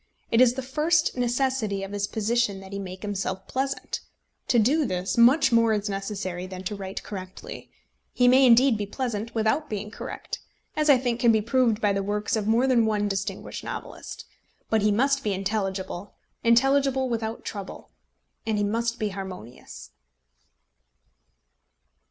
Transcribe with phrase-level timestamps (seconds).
[0.31, 3.99] It is the first necessity of his position that he make himself pleasant.
[4.47, 7.69] To do this, much more is necessary than to write correctly.
[8.11, 10.39] He may indeed be pleasant without being correct,
[10.75, 14.25] as I think can be proved by the works of more than one distinguished novelist.
[14.71, 17.91] But he must be intelligible, intelligible without trouble;
[18.43, 19.91] and he must be harmonious.